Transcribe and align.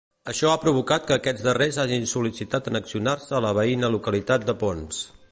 Això 0.31 0.47
ha 0.51 0.59
provocat 0.61 1.03
que 1.09 1.13
aquests 1.15 1.43
darrers 1.47 1.75
hagin 1.83 2.07
sol·licitat 2.13 2.69
annexionar-se 2.71 3.35
a 3.41 3.41
la 3.47 3.51
veïna 3.61 3.91
localitat 3.97 4.49
de 4.49 4.57
Ponts. 4.65 5.03